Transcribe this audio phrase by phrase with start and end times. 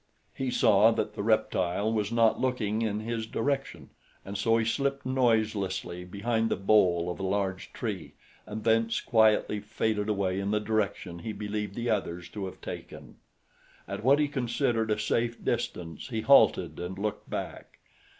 [0.33, 3.91] He saw that the reptile was not looking in his direction,
[4.25, 8.15] and so he slipped noiselessly behind the bole of a large tree
[8.47, 13.17] and thence quietly faded away in the direction he believed the others to have taken.
[13.87, 17.77] At what he considered a safe distance he halted and looked back.